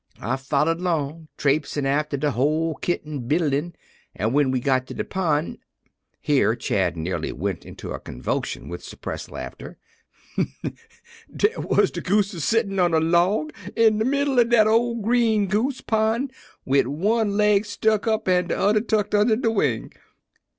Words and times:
"I 0.19 0.35
followed 0.35 0.81
'long, 0.81 1.27
trapesin' 1.37 1.85
after 1.85 2.17
de 2.17 2.31
whole 2.31 2.73
kit 2.73 3.03
an' 3.05 3.27
b'ilin', 3.27 3.75
an' 4.15 4.33
when 4.33 4.49
we 4.49 4.59
got 4.59 4.87
to 4.87 4.95
de 4.95 5.03
pond" 5.03 5.59
here 6.19 6.55
Chad 6.55 6.97
nearly 6.97 7.31
went 7.31 7.63
into 7.67 7.91
a 7.91 7.99
convulsion 7.99 8.67
with 8.67 8.83
suppressed 8.83 9.29
laughter 9.29 9.77
"dar 10.35 11.51
was 11.57 11.91
de 11.91 12.01
gooses 12.01 12.43
sittin' 12.43 12.79
on 12.79 12.95
a 12.95 12.99
log 12.99 13.53
in 13.75 13.99
de 13.99 14.05
middle 14.05 14.39
of 14.39 14.49
dat 14.49 14.65
ole 14.65 14.95
green 14.95 15.45
goose 15.45 15.81
pond 15.81 16.33
wid 16.65 16.87
one 16.87 17.37
leg 17.37 17.63
stuck 17.63 18.05
down 18.05 18.23
so, 18.25 18.31
an' 18.31 18.47
de 18.47 18.57
udder 18.57 18.81
tucked 18.81 19.13
under 19.13 19.35
de 19.35 19.51
wing." 19.51 19.93